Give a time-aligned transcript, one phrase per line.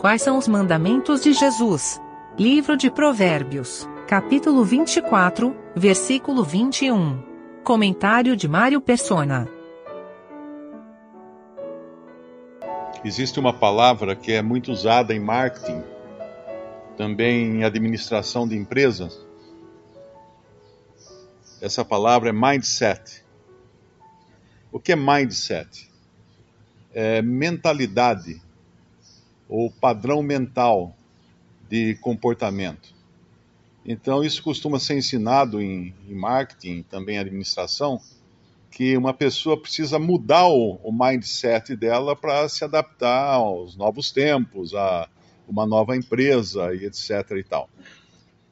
[0.00, 2.00] Quais são os mandamentos de Jesus?
[2.38, 7.22] Livro de Provérbios, capítulo 24, versículo 21.
[7.62, 9.46] Comentário de Mário Persona.
[13.04, 15.82] Existe uma palavra que é muito usada em marketing,
[16.96, 19.20] também em administração de empresas.
[21.60, 23.22] Essa palavra é mindset.
[24.72, 25.90] O que é mindset?
[26.94, 28.40] É mentalidade
[29.50, 30.96] ou padrão mental
[31.68, 32.94] de comportamento.
[33.84, 38.00] Então, isso costuma ser ensinado em, em marketing, também em administração,
[38.70, 44.72] que uma pessoa precisa mudar o, o mindset dela para se adaptar aos novos tempos,
[44.74, 45.08] a
[45.48, 47.32] uma nova empresa e etc.
[47.36, 47.68] e tal.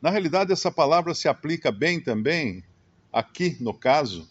[0.02, 2.64] Na realidade, essa palavra se aplica bem também
[3.12, 4.28] aqui, no caso,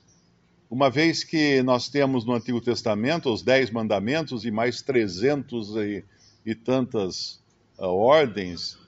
[0.70, 6.04] uma vez que nós temos no Antigo Testamento os Dez Mandamentos e mais 300 e
[6.48, 7.44] e tantas
[7.78, 8.80] uh, ordens,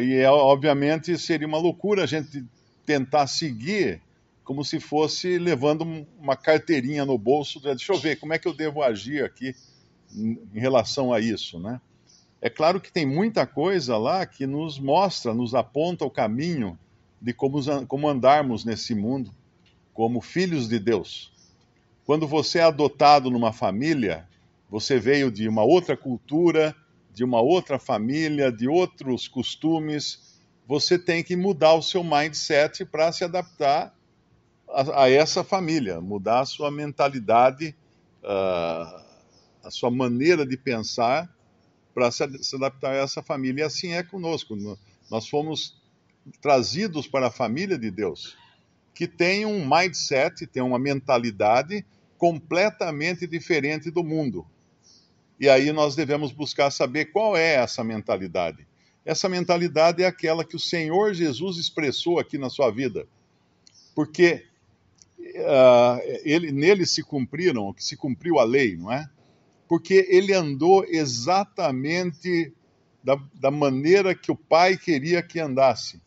[0.00, 2.42] e é, obviamente seria uma loucura a gente
[2.86, 4.00] tentar seguir
[4.42, 8.54] como se fosse levando uma carteirinha no bolso, deixa eu ver como é que eu
[8.54, 9.54] devo agir aqui
[10.14, 11.80] em relação a isso, né?
[12.40, 16.78] É claro que tem muita coisa lá que nos mostra, nos aponta o caminho
[17.20, 19.30] de como, como andarmos nesse mundo
[19.94, 21.30] como filhos de Deus.
[22.04, 24.26] Quando você é adotado numa família,
[24.70, 26.74] você veio de uma outra cultura,
[27.12, 30.38] de uma outra família, de outros costumes.
[30.66, 33.94] Você tem que mudar o seu mindset para se adaptar
[34.68, 37.74] a, a, essa família, mudar a sua mentalidade,
[38.22, 39.04] uh,
[39.62, 41.32] a sua maneira de pensar
[41.94, 43.62] para se, se adaptar a essa família.
[43.62, 44.56] E assim é conosco.
[45.10, 45.80] Nós fomos
[46.40, 48.36] trazidos para a família de Deus,
[48.94, 51.84] que tem um mindset, tem uma mentalidade
[52.18, 54.46] completamente diferente do mundo.
[55.38, 58.66] E aí nós devemos buscar saber qual é essa mentalidade.
[59.04, 63.06] Essa mentalidade é aquela que o Senhor Jesus expressou aqui na sua vida.
[63.94, 64.44] Porque
[65.18, 69.08] uh, ele, nele se cumpriram, se cumpriu a lei, não é?
[69.68, 72.52] Porque ele andou exatamente
[73.02, 76.00] da, da maneira que o Pai queria que andasse.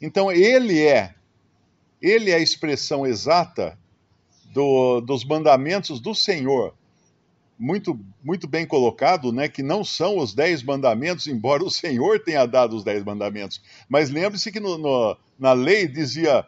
[0.00, 1.14] Então ele é,
[2.00, 3.78] ele é a expressão exata
[4.52, 6.74] do, dos mandamentos do Senhor
[7.62, 12.44] muito, muito bem colocado, né, que não são os dez mandamentos, embora o Senhor tenha
[12.44, 13.62] dado os dez mandamentos.
[13.88, 16.44] Mas lembre-se que no, no, na lei dizia: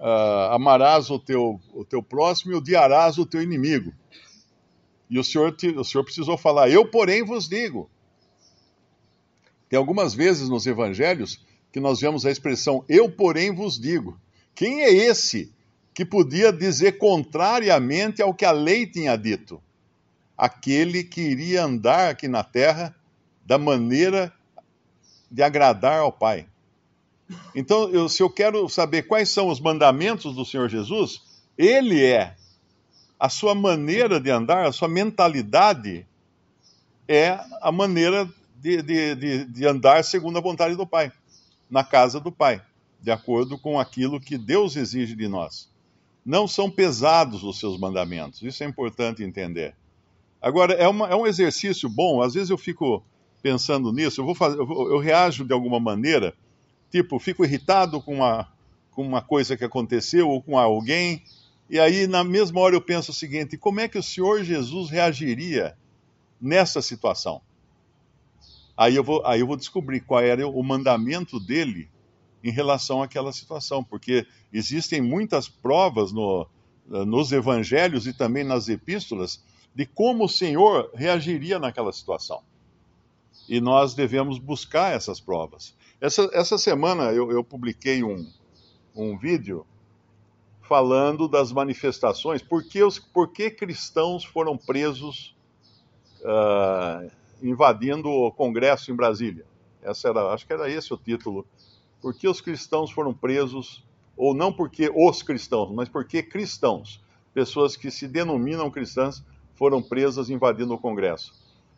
[0.00, 3.92] uh, amarás o teu, o teu próximo e odiarás o teu inimigo.
[5.10, 7.90] E o Senhor, o Senhor precisou falar: Eu, porém, vos digo.
[9.68, 14.18] Tem algumas vezes nos evangelhos que nós vemos a expressão eu, porém, vos digo.
[14.54, 15.52] Quem é esse
[15.92, 19.60] que podia dizer contrariamente ao que a lei tinha dito?
[20.36, 22.94] Aquele que iria andar aqui na terra
[23.44, 24.32] da maneira
[25.30, 26.46] de agradar ao Pai.
[27.54, 31.22] Então, eu, se eu quero saber quais são os mandamentos do Senhor Jesus,
[31.56, 32.36] ele é.
[33.18, 36.06] A sua maneira de andar, a sua mentalidade
[37.08, 41.10] é a maneira de, de, de, de andar segundo a vontade do Pai,
[41.70, 42.62] na casa do Pai,
[43.00, 45.68] de acordo com aquilo que Deus exige de nós.
[46.24, 49.74] Não são pesados os seus mandamentos, isso é importante entender.
[50.46, 53.02] Agora, é, uma, é um exercício bom, às vezes eu fico
[53.42, 56.32] pensando nisso, eu, vou fazer, eu, eu reajo de alguma maneira,
[56.88, 58.48] tipo, fico irritado com uma,
[58.92, 61.20] com uma coisa que aconteceu ou com alguém,
[61.68, 64.88] e aí na mesma hora eu penso o seguinte: como é que o Senhor Jesus
[64.88, 65.76] reagiria
[66.40, 67.40] nessa situação?
[68.76, 71.90] Aí eu vou, aí eu vou descobrir qual era o mandamento dele
[72.44, 76.46] em relação àquela situação, porque existem muitas provas no,
[76.86, 79.44] nos evangelhos e também nas epístolas
[79.76, 82.42] de como o Senhor reagiria naquela situação.
[83.46, 85.76] E nós devemos buscar essas provas.
[86.00, 88.26] Essa, essa semana eu, eu publiquei um,
[88.94, 89.66] um vídeo
[90.62, 95.36] falando das manifestações, por que, os, por que cristãos foram presos
[96.22, 97.10] uh,
[97.42, 99.44] invadindo o Congresso em Brasília.
[99.82, 101.46] Essa era, acho que era esse o título.
[102.00, 103.84] Por que os cristãos foram presos,
[104.16, 109.22] ou não porque os cristãos, mas porque cristãos, pessoas que se denominam cristãs,
[109.56, 111.32] foram presas invadindo o Congresso.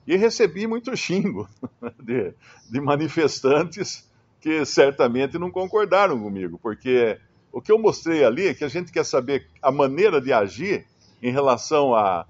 [0.06, 1.48] E recebi muito xingo
[2.02, 2.32] de,
[2.70, 4.08] de manifestantes
[4.40, 7.19] que certamente não concordaram comigo, porque
[7.52, 10.86] o que eu mostrei ali é que a gente quer saber a maneira de agir
[11.22, 12.26] em relação à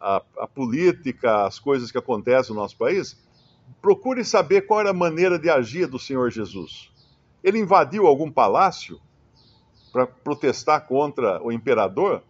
[0.00, 3.16] a, a, a, política, as coisas que acontecem no nosso país.
[3.80, 6.90] Procure saber qual era a maneira de agir do Senhor Jesus.
[7.42, 9.00] Ele invadiu algum palácio
[9.92, 12.22] para protestar contra o imperador?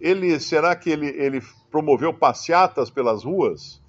[0.00, 1.40] Ele será que ele, ele
[1.76, 3.82] promoveu passeatas pelas ruas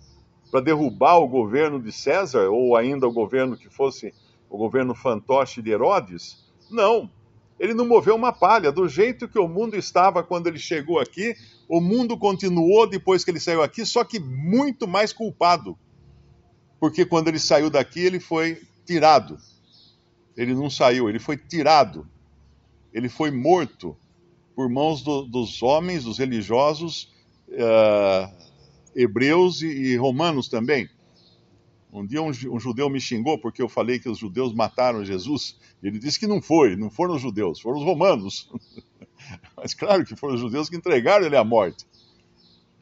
[0.51, 4.13] para derrubar o governo de César, ou ainda o governo que fosse
[4.49, 6.45] o governo fantoche de Herodes.
[6.69, 7.09] Não,
[7.57, 8.73] ele não moveu uma palha.
[8.73, 11.33] Do jeito que o mundo estava quando ele chegou aqui,
[11.69, 15.77] o mundo continuou depois que ele saiu aqui, só que muito mais culpado.
[16.81, 19.37] Porque quando ele saiu daqui, ele foi tirado.
[20.35, 22.05] Ele não saiu, ele foi tirado.
[22.93, 23.95] Ele foi morto
[24.53, 27.15] por mãos do, dos homens, dos religiosos,
[27.49, 28.33] uh,
[28.95, 30.89] hebreus e, e, romanos também.
[31.91, 35.57] Um dia um, um, judeu me xingou porque eu falei que os judeus mataram Jesus.
[35.81, 38.49] Ele disse que não foi, não foram os judeus, foram os romanos.
[39.55, 41.85] Mas claro que foram os judeus que entregaram ele à morte.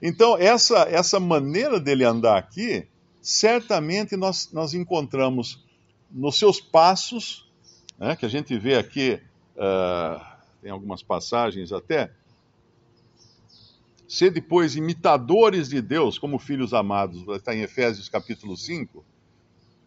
[0.02, 2.88] Então, essa, essa maneira dele andar aqui,
[3.22, 5.64] certamente nós, nós encontramos
[6.12, 7.50] nos seus passos,
[7.98, 9.20] né, que a gente vê aqui.
[9.56, 12.12] Uh, tem algumas passagens até.
[14.08, 19.04] Ser depois imitadores de Deus, como filhos amados, está em Efésios capítulo 5,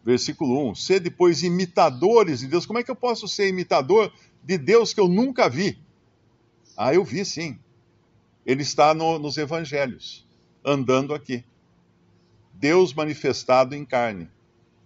[0.03, 0.75] versículo 1.
[0.75, 2.65] Ser depois imitadores de Deus.
[2.65, 4.11] Como é que eu posso ser imitador
[4.43, 5.77] de Deus que eu nunca vi?
[6.75, 7.57] Ah, eu vi sim.
[8.45, 10.27] Ele está no, nos evangelhos,
[10.65, 11.43] andando aqui.
[12.53, 14.29] Deus manifestado em carne,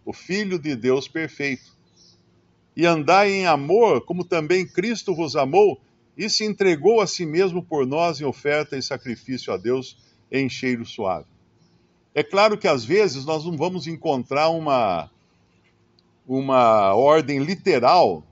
[0.06, 1.74] o Filho de Deus perfeito
[2.76, 5.80] e andai em amor, como também Cristo vos amou
[6.18, 9.98] e se entregou a si mesmo por nós em oferta e sacrifício a Deus
[10.31, 11.25] em cheiro suave.
[12.13, 15.10] É claro que às vezes nós não vamos encontrar uma,
[16.27, 18.24] uma ordem literal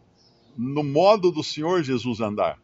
[0.56, 2.60] no modo do Senhor Jesus andar,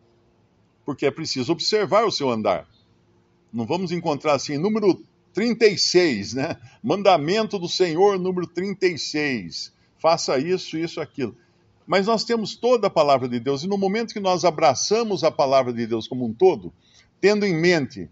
[0.86, 2.68] porque é preciso observar o seu andar.
[3.52, 5.02] Não vamos encontrar assim, número
[5.34, 6.58] 36, né?
[6.84, 9.74] Mandamento do Senhor, número 36.
[9.98, 11.36] Faça isso, isso, aquilo.
[11.88, 15.32] Mas nós temos toda a palavra de Deus, e no momento que nós abraçamos a
[15.32, 16.74] palavra de Deus como um todo,
[17.22, 18.10] tendo em mente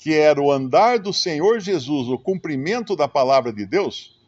[0.00, 4.20] que era o andar do Senhor Jesus, o cumprimento da palavra de Deus,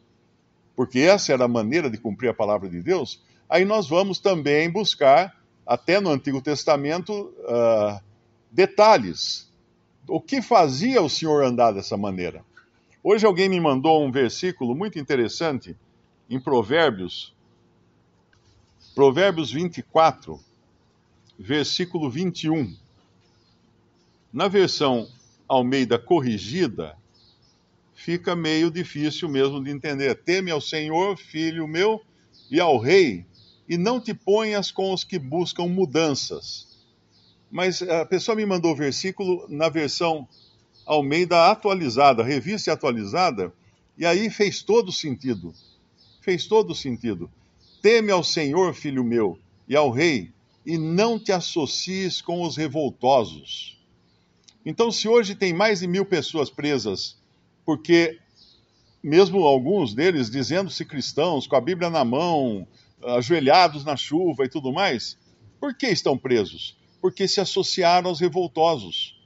[0.75, 4.69] porque essa era a maneira de cumprir a palavra de Deus, aí nós vamos também
[4.71, 8.01] buscar, até no Antigo Testamento, uh,
[8.49, 9.51] detalhes.
[10.07, 12.43] O que fazia o Senhor andar dessa maneira?
[13.03, 15.75] Hoje alguém me mandou um versículo muito interessante
[16.29, 17.35] em Provérbios,
[18.95, 20.39] Provérbios 24,
[21.37, 22.75] versículo 21.
[24.33, 25.07] Na versão
[25.47, 26.97] Almeida corrigida,
[27.95, 30.15] fica meio difícil mesmo de entender.
[30.15, 32.01] Teme ao Senhor, filho meu,
[32.49, 33.25] e ao rei,
[33.67, 36.67] e não te ponhas com os que buscam mudanças.
[37.49, 40.27] Mas a pessoa me mandou o versículo na versão
[40.85, 43.53] Almeida atualizada, revista atualizada,
[43.97, 45.53] e aí fez todo sentido.
[46.21, 47.29] Fez todo sentido.
[47.81, 50.31] Teme ao Senhor, filho meu, e ao rei,
[50.65, 53.79] e não te associes com os revoltosos.
[54.65, 57.17] Então, se hoje tem mais de mil pessoas presas,
[57.65, 58.19] porque,
[59.01, 62.67] mesmo alguns deles dizendo-se cristãos, com a Bíblia na mão,
[63.03, 65.17] ajoelhados na chuva e tudo mais,
[65.59, 66.77] por que estão presos?
[67.01, 69.17] Porque se associaram aos revoltosos.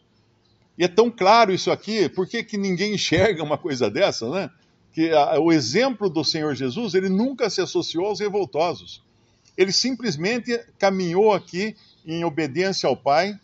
[0.78, 4.50] E é tão claro isso aqui, por que, que ninguém enxerga uma coisa dessa, né?
[4.94, 9.04] Que a, o exemplo do Senhor Jesus, ele nunca se associou aos revoltosos.
[9.58, 11.76] Ele simplesmente caminhou aqui
[12.06, 13.38] em obediência ao Pai,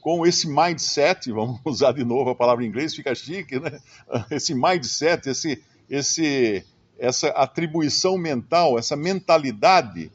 [0.00, 3.78] com esse mindset, vamos usar de novo a palavra em inglês, fica chique, né?
[4.30, 6.64] Esse mindset, esse, esse,
[6.98, 10.10] essa atribuição mental, essa mentalidade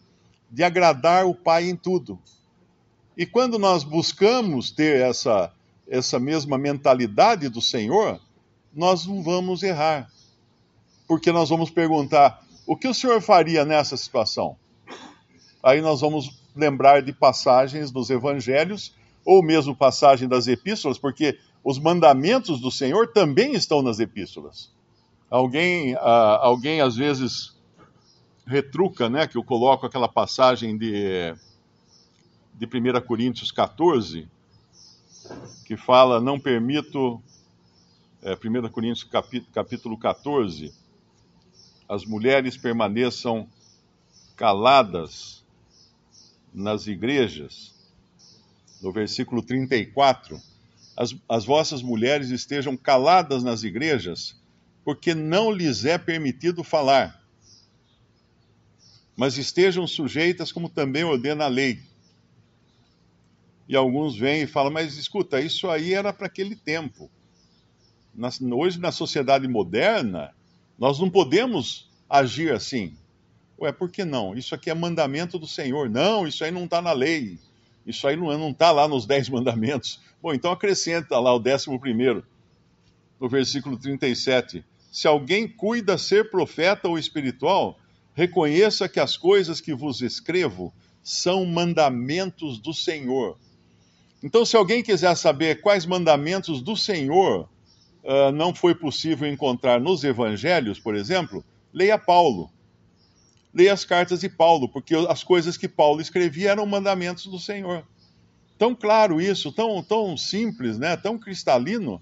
[0.49, 2.19] de agradar o Pai em tudo.
[3.17, 5.51] E quando nós buscamos ter essa,
[5.87, 8.19] essa mesma mentalidade do Senhor,
[8.73, 10.09] nós não vamos errar
[11.11, 14.55] porque nós vamos perguntar: o que o senhor faria nessa situação?
[15.61, 21.77] Aí nós vamos lembrar de passagens dos evangelhos, ou mesmo passagem das epístolas, porque os
[21.77, 24.71] mandamentos do Senhor também estão nas epístolas.
[25.29, 27.57] Alguém, ah, alguém às vezes
[28.47, 31.35] retruca, né, que eu coloco aquela passagem de,
[32.53, 34.29] de 1 Coríntios 14,
[35.65, 37.21] que fala: Não permito,
[38.23, 39.03] é, 1 Coríntios
[39.51, 40.79] capítulo 14,
[41.91, 43.49] as mulheres permaneçam
[44.37, 45.43] caladas
[46.53, 47.75] nas igrejas.
[48.81, 50.41] No versículo 34,
[50.95, 54.39] as, as vossas mulheres estejam caladas nas igrejas,
[54.85, 57.21] porque não lhes é permitido falar,
[59.13, 61.81] mas estejam sujeitas como também ordena a lei.
[63.67, 67.11] E alguns vêm e falam, mas escuta, isso aí era para aquele tempo.
[68.55, 70.33] Hoje, na sociedade moderna,
[70.81, 72.97] nós não podemos agir assim.
[73.59, 74.35] Ué, por que não?
[74.35, 75.87] Isso aqui é mandamento do Senhor.
[75.87, 77.37] Não, isso aí não está na lei.
[77.85, 80.01] Isso aí não está lá nos dez mandamentos.
[80.19, 82.25] Bom, então acrescenta lá o décimo primeiro,
[83.19, 84.65] no versículo 37.
[84.91, 87.77] Se alguém cuida ser profeta ou espiritual,
[88.15, 90.73] reconheça que as coisas que vos escrevo
[91.03, 93.37] são mandamentos do Senhor.
[94.23, 97.47] Então, se alguém quiser saber quais mandamentos do Senhor
[98.03, 101.43] uh, não foi possível encontrar nos evangelhos, por exemplo,
[101.73, 102.49] leia Paulo.
[103.53, 107.85] Leia as cartas de Paulo, porque as coisas que Paulo escrevia eram mandamentos do Senhor.
[108.57, 110.95] Tão claro isso, tão, tão simples, né?
[110.95, 112.01] tão cristalino,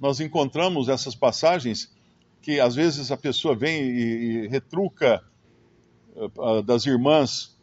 [0.00, 1.92] nós encontramos essas passagens
[2.40, 5.22] que às vezes a pessoa vem e, e retruca
[6.14, 7.55] uh, das irmãs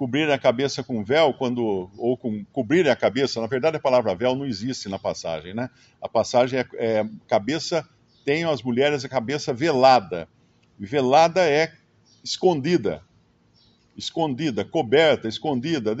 [0.00, 3.38] cobrir a cabeça com véu quando ou com cobrir a cabeça.
[3.38, 5.68] Na verdade, a palavra véu não existe na passagem, né?
[6.00, 7.86] A passagem é, é cabeça
[8.24, 10.26] tem as mulheres a cabeça velada.
[10.78, 11.74] Velada é
[12.24, 13.02] escondida,
[13.94, 15.94] escondida, coberta, escondida.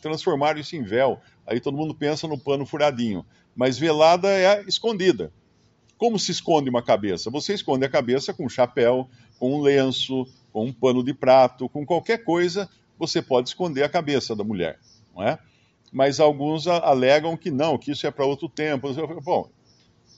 [0.00, 1.20] Transformaram isso em véu.
[1.44, 3.26] Aí todo mundo pensa no pano furadinho.
[3.56, 5.32] Mas velada é escondida.
[5.98, 7.28] Como se esconde uma cabeça?
[7.28, 11.68] Você esconde a cabeça com um chapéu, com um lenço, com um pano de prato,
[11.68, 14.78] com qualquer coisa você pode esconder a cabeça da mulher,
[15.14, 15.38] não é?
[15.92, 18.92] Mas alguns alegam que não, que isso é para outro tempo.
[19.22, 19.48] Bom,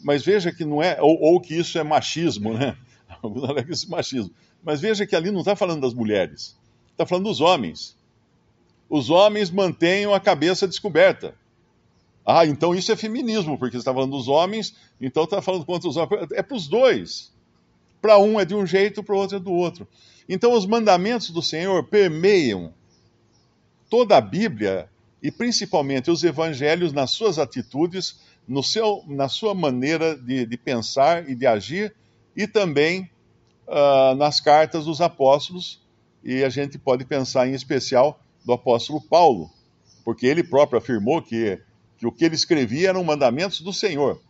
[0.00, 2.76] mas veja que não é, ou, ou que isso é machismo, né?
[3.22, 4.34] Alguns alegam isso é machismo.
[4.62, 6.56] Mas veja que ali não está falando das mulheres,
[6.92, 7.96] está falando dos homens.
[8.88, 11.34] Os homens mantenham a cabeça descoberta.
[12.24, 15.96] Ah, então isso é feminismo, porque está falando dos homens, então está falando contra os
[15.96, 16.28] homens.
[16.32, 17.32] É para os dois.
[18.06, 19.88] Para um é de um jeito, para o outro é do outro.
[20.28, 22.72] Então, os mandamentos do Senhor permeiam
[23.90, 24.88] toda a Bíblia
[25.20, 31.28] e principalmente os evangelhos nas suas atitudes, no seu, na sua maneira de, de pensar
[31.28, 31.92] e de agir,
[32.36, 33.10] e também
[33.66, 35.82] uh, nas cartas dos apóstolos.
[36.22, 39.50] E a gente pode pensar em especial do apóstolo Paulo,
[40.04, 41.60] porque ele próprio afirmou que,
[41.98, 44.22] que o que ele escrevia eram mandamentos do Senhor.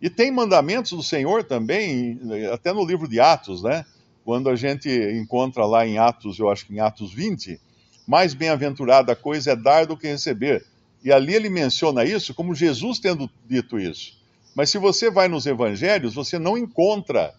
[0.00, 2.18] E tem mandamentos do Senhor também,
[2.52, 3.84] até no livro de Atos, né?
[4.24, 7.60] quando a gente encontra lá em Atos, eu acho que em Atos 20,
[8.06, 10.64] mais bem-aventurada coisa é dar do que receber.
[11.02, 14.18] E ali ele menciona isso como Jesus tendo dito isso.
[14.54, 17.34] Mas se você vai nos evangelhos, você não encontra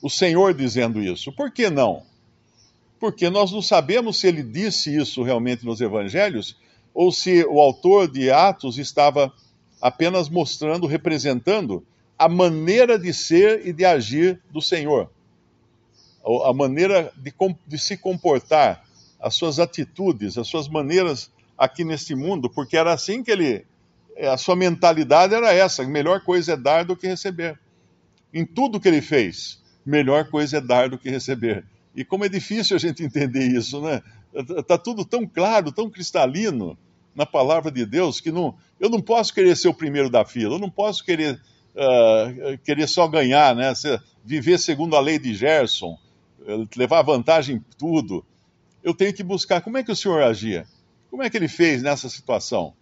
[0.00, 1.32] o Senhor dizendo isso.
[1.32, 2.02] Por que não?
[2.98, 6.56] Porque nós não sabemos se ele disse isso realmente nos evangelhos
[6.92, 9.32] ou se o autor de Atos estava
[9.82, 11.84] apenas mostrando, representando
[12.18, 15.10] a maneira de ser e de agir do Senhor
[16.44, 17.34] a maneira de,
[17.66, 18.84] de, se comportar,
[19.20, 23.66] as suas atitudes, as suas maneiras aqui neste mundo, porque era assim que ele.
[24.16, 27.58] É, a sua mentalidade era essa: melhor coisa é dar do que receber.
[28.32, 31.64] Em tudo que ele fez, melhor coisa é dar do que receber.
[31.94, 34.02] E como é difícil a gente entender isso, né?
[34.34, 36.78] Está tudo tão claro, tão cristalino
[37.14, 40.54] na palavra de Deus que não, eu não posso querer ser o primeiro da fila,
[40.54, 41.40] eu não posso querer,
[41.74, 43.72] uh, querer só ganhar, né?
[44.24, 45.98] viver segundo a lei de Gerson,
[46.76, 48.24] levar vantagem em tudo.
[48.82, 50.66] Eu tenho que buscar como é que o senhor agia.
[51.10, 52.72] Como é que ele fez nessa situação?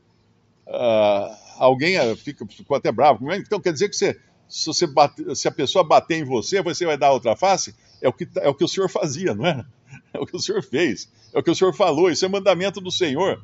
[0.66, 3.30] Uh, alguém ah, fica, ficou até bravo.
[3.32, 4.18] Então quer dizer que você,
[4.48, 7.74] se, você bate, se a pessoa bater em você, você vai dar outra face?
[8.00, 9.64] É o, que, é o que o senhor fazia, não é?
[10.12, 11.08] É o que o senhor fez.
[11.32, 12.10] É o que o senhor falou.
[12.10, 13.42] Isso é mandamento do Senhor.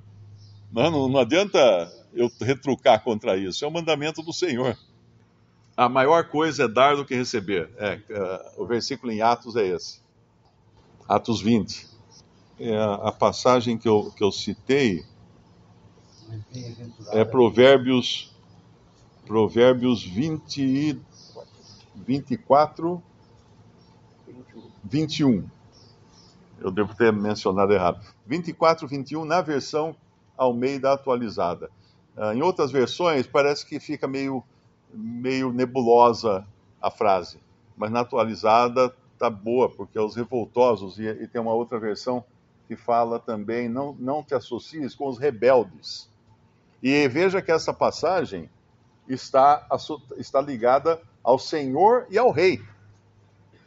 [0.72, 1.58] Não, não, adianta
[2.12, 3.64] eu retrucar contra isso.
[3.64, 4.76] É o mandamento do Senhor.
[5.76, 7.70] A maior coisa é dar do que receber.
[7.76, 10.00] É, uh, o versículo em Atos é esse.
[11.08, 11.86] Atos 20.
[12.58, 15.04] É a, passagem que eu, que eu citei
[17.12, 18.34] é Provérbios,
[19.26, 20.98] Provérbios 20,
[21.94, 23.02] 24,
[24.82, 25.48] 21.
[26.58, 28.00] Eu devo ter mencionado errado.
[28.26, 29.94] 24, 21, na versão
[30.36, 31.70] Almeida atualizada.
[32.16, 34.42] Uh, em outras versões, parece que fica meio,
[34.92, 36.46] meio nebulosa
[36.80, 37.38] a frase,
[37.76, 42.24] mas na atualizada tá boa, porque é os revoltosos, e, e, tem uma outra versão
[42.68, 46.08] que fala também, não, não te associes com os rebeldes.
[46.82, 48.50] E veja que essa passagem
[49.08, 49.66] está,
[50.16, 52.62] está ligada ao Senhor e ao Rei.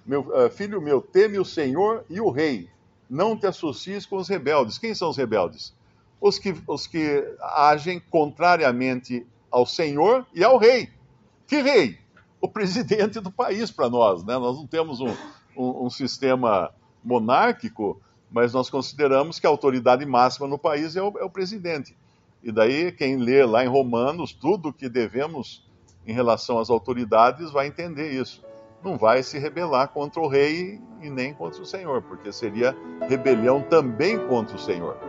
[0.06, 2.70] Meu, uh, filho meu, teme o Senhor e o Rei.
[3.10, 4.78] Não te associes com os rebeldes.
[4.78, 5.74] Quem são os rebeldes?
[6.22, 10.90] Os que, os que agem contrariamente ao Senhor e ao Rei.
[11.48, 11.98] Que rei?
[12.40, 14.38] O presidente do país para nós, né?
[14.38, 15.10] Nós não temos um,
[15.58, 16.72] um, um sistema
[17.04, 18.00] monárquico,
[18.32, 21.98] mas nós consideramos que a autoridade máxima no país é o, é o, presidente.
[22.44, 25.68] E daí, quem lê lá em Romanos, tudo que devemos
[26.06, 28.44] em relação às autoridades vai entender isso.
[28.84, 32.78] Não vai se rebelar contra o rei e nem contra o Senhor, porque seria
[33.10, 35.09] rebelião também contra o Senhor.